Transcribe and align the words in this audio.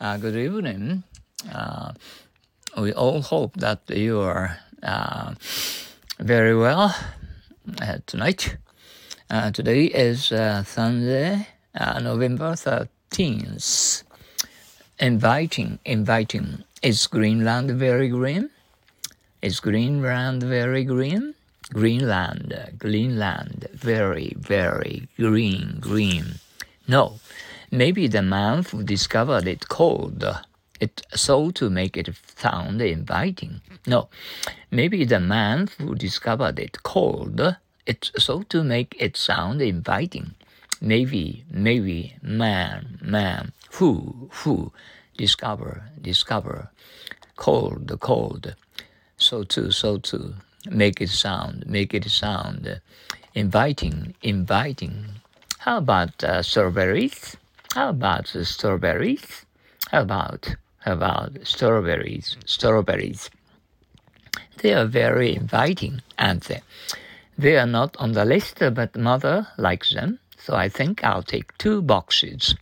Uh, 0.00 0.16
good 0.16 0.34
evening. 0.34 1.02
Uh, 1.52 1.92
we 2.80 2.90
all 2.94 3.20
hope 3.20 3.52
that 3.56 3.80
you 3.90 4.18
are 4.18 4.56
uh, 4.82 5.34
very 6.18 6.56
well 6.56 6.96
uh, 7.82 7.98
tonight. 8.06 8.56
Uh, 9.28 9.50
today 9.50 9.84
is 9.84 10.32
uh, 10.32 10.64
Sunday, 10.64 11.46
November 12.00 12.52
13th. 12.52 14.04
Inviting, 14.98 15.78
inviting. 15.84 16.64
Is 16.82 17.06
Greenland 17.06 17.72
very 17.72 18.08
green? 18.08 18.48
Is 19.42 19.60
Greenland 19.60 20.42
very 20.42 20.84
green? 20.84 21.34
Greenland, 21.74 22.56
Greenland, 22.78 23.68
very, 23.74 24.34
very 24.38 25.08
green, 25.18 25.76
green. 25.78 26.40
No, 26.88 27.20
maybe 27.70 28.06
the 28.06 28.22
man 28.22 28.64
who 28.64 28.82
discovered 28.82 29.46
it 29.46 29.68
called 29.68 30.24
it 30.80 31.02
so 31.14 31.50
to 31.50 31.68
make 31.68 31.96
it 31.96 32.08
sound 32.36 32.80
inviting. 32.80 33.60
No, 33.86 34.08
maybe 34.70 35.04
the 35.04 35.20
man 35.20 35.68
who 35.78 35.94
discovered 35.94 36.58
it 36.58 36.82
called 36.82 37.56
it 37.86 38.10
so 38.16 38.42
to 38.44 38.64
make 38.64 38.96
it 38.98 39.16
sound 39.16 39.60
inviting. 39.60 40.34
Maybe, 40.80 41.44
maybe 41.50 42.16
man, 42.22 42.98
man, 43.02 43.52
who, 43.72 44.30
who, 44.32 44.72
discover, 45.18 45.84
discover, 46.00 46.70
cold, 47.36 47.94
cold, 48.00 48.54
so 49.18 49.44
to, 49.44 49.70
so 49.70 49.98
to, 49.98 50.34
make 50.70 51.00
it 51.00 51.10
sound, 51.10 51.66
make 51.66 51.92
it 51.92 52.04
sound 52.04 52.80
inviting, 53.34 54.14
inviting. 54.22 55.06
How 55.58 55.78
about 55.78 56.24
uh, 56.24 56.42
strawberries? 56.42 57.36
How 57.74 57.90
about 57.90 58.26
the 58.26 58.44
strawberries? 58.44 59.46
How 59.92 60.00
about 60.02 60.56
how 60.80 60.94
about 60.94 61.38
strawberries? 61.44 62.36
Strawberries. 62.44 63.30
They 64.56 64.74
are 64.74 64.86
very 64.86 65.36
inviting, 65.36 66.02
aren't 66.18 66.44
they? 66.44 66.62
They 67.38 67.56
are 67.56 67.68
not 67.68 67.96
on 67.98 68.10
the 68.12 68.24
list, 68.24 68.58
but 68.58 68.96
mother 68.96 69.46
likes 69.56 69.94
them, 69.94 70.18
so 70.36 70.56
I 70.56 70.68
think 70.68 71.04
I'll 71.04 71.22
take 71.22 71.56
two 71.58 71.80
boxes. 71.80 72.56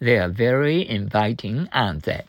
They 0.00 0.16
are 0.16 0.30
very 0.30 0.88
inviting, 0.88 1.68
aren't 1.74 2.04
they? 2.04 2.22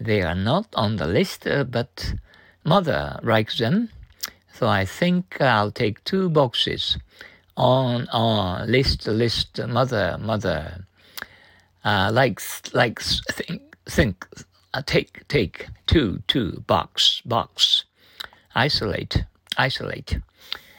They 0.00 0.22
are 0.22 0.36
not 0.36 0.66
on 0.74 0.94
the 0.94 1.08
list, 1.08 1.44
but 1.70 2.14
mother 2.62 3.18
likes 3.24 3.58
them, 3.58 3.88
so 4.54 4.68
I 4.68 4.84
think 4.84 5.40
I'll 5.40 5.72
take 5.72 6.04
two 6.04 6.30
boxes. 6.30 6.98
On, 7.56 8.06
on, 8.10 8.70
list, 8.70 9.08
list, 9.08 9.58
mother, 9.66 10.16
mother 10.20 10.84
uh, 11.88 12.10
likes 12.12 12.62
likes 12.74 13.22
think 13.32 13.62
think 13.86 14.26
uh, 14.74 14.82
take 14.84 15.26
take 15.28 15.68
two 15.86 16.22
two 16.26 16.62
box 16.66 17.22
box 17.24 17.84
isolate 18.54 19.24
isolate. 19.56 20.18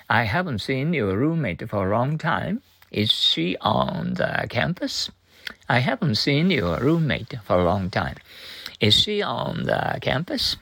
I 0.08 0.24
haven't 0.24 0.60
seen 0.60 0.94
your 0.94 1.18
roommate 1.18 1.68
for 1.68 1.88
a 1.88 1.98
long 1.98 2.20
time. 2.20 2.62
Is 2.92 3.12
she 3.12 3.58
on 3.62 4.16
the 4.16 4.46
campus? 4.50 5.10
I 5.68 5.80
haven't 5.80 6.16
seen 6.16 6.52
your 6.52 6.78
roommate 6.80 7.34
for 7.44 7.60
a 7.60 7.66
long 7.66 7.90
time. 7.90 8.18
Is 8.80 8.94
she 8.94 9.24
on 9.24 9.64
the 9.66 9.98
campus? 10.02 10.58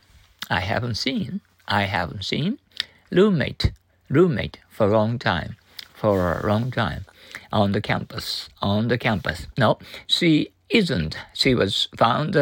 I 0.49 0.61
haven't 0.61 0.95
seen. 0.95 1.41
I 1.67 1.83
haven't 1.83 2.23
seen. 2.23 2.59
Roommate, 3.11 3.71
roommate 4.09 4.59
for 4.69 4.87
a 4.87 4.91
long 4.91 5.19
time, 5.19 5.57
for 5.93 6.39
a 6.39 6.47
long 6.47 6.71
time 6.71 7.05
on 7.51 7.71
the 7.71 7.81
campus, 7.81 8.49
on 8.61 8.87
the 8.87 8.97
campus. 8.97 9.47
No, 9.57 9.79
she 10.05 10.51
isn't. 10.69 11.17
She 11.33 11.55
was 11.55 11.87
found 11.97 12.35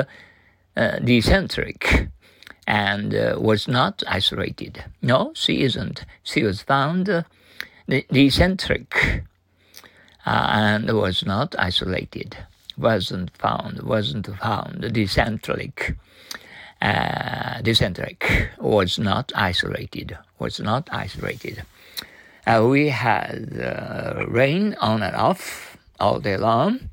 uh, 0.76 1.00
decentric 1.00 2.10
and 2.68 3.14
uh, 3.14 3.36
was 3.40 3.68
not 3.68 4.04
isolated. 4.08 4.84
No, 5.02 5.32
she 5.36 5.62
isn't. 5.62 6.06
She 6.24 6.44
was 6.44 6.62
found 6.62 7.10
uh, 7.10 7.24
decentric 7.88 9.24
uh, 10.26 10.48
and 10.52 10.90
was 10.92 11.26
not 11.26 11.56
isolated. 11.60 12.38
Wasn't 12.78 13.36
found, 13.38 13.84
wasn't 13.84 14.28
found 14.38 14.94
decentric. 14.94 15.96
Uh, 16.82 17.62
decentric 17.62 18.50
was 18.60 19.00
not 19.00 19.32
isolated, 19.34 20.18
was 20.40 20.60
not 20.60 20.90
isolated. 20.92 21.64
Uh, 22.46 22.68
we 22.70 22.90
had 22.90 23.58
uh, 23.60 24.26
rain 24.28 24.76
on 24.80 25.02
and 25.02 25.16
off 25.16 25.78
all 26.00 26.20
day 26.20 26.38
long. 26.38 26.90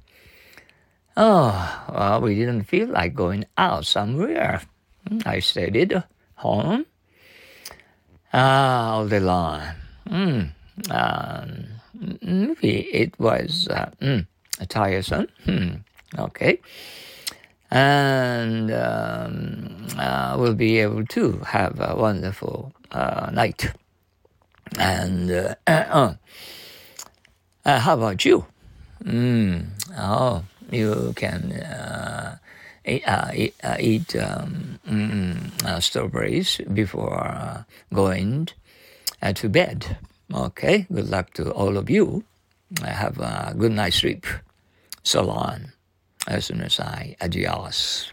Oh, 1.17 1.85
well, 1.93 2.21
we 2.23 2.35
didn't 2.35 2.65
feel 2.65 2.89
like 2.89 3.15
going 3.15 3.45
out 3.59 3.85
somewhere. 3.85 4.63
I 5.27 5.41
stayed 5.41 5.77
at 5.93 6.09
home 6.37 6.87
uh, 8.33 8.37
all 8.37 9.07
day 9.09 9.21
long. 9.21 9.63
Mm, 10.09 10.53
um, 10.91 11.65
maybe 12.23 12.89
it 12.93 13.19
was 13.21 13.69
uh, 13.69 13.91
mm, 14.01 14.27
tiresome. 14.69 15.29
Hmm, 15.45 15.75
okay. 16.19 16.61
And 17.71 18.73
um, 18.73 19.87
uh, 19.99 20.37
we'll 20.39 20.55
be 20.55 20.79
able 20.79 21.07
to 21.07 21.39
have 21.41 21.79
a 21.81 21.95
wonderful 21.97 22.73
uh, 22.91 23.31
night. 23.33 23.73
And 24.79 25.31
uh, 25.31 25.55
uh, 25.67 26.15
uh, 27.65 27.79
how 27.79 27.95
about 27.95 28.25
you? 28.25 28.47
Mm, 29.05 29.67
oh, 29.99 30.45
you 30.71 31.13
can 31.17 31.53
uh, 31.53 32.39
eat, 32.85 33.03
uh, 33.07 33.33
uh, 33.63 33.77
eat 33.79 34.17
um, 34.17 34.79
mm, 34.89 35.83
strawberries 35.83 36.61
before 36.73 37.67
going 37.93 38.49
to 39.35 39.49
bed. 39.49 39.97
Okay, 40.33 40.87
good 40.93 41.11
luck 41.11 41.33
to 41.35 41.51
all 41.53 41.77
of 41.77 41.91
you. 41.91 42.25
Have 42.83 43.19
a 43.19 43.55
good 43.57 43.73
night's 43.73 43.97
sleep. 43.97 44.27
So 45.03 45.23
long. 45.23 45.73
As 46.29 46.47
soon 46.47 46.63
as 46.63 46.79
I 46.79 47.17
adios. 47.21 48.13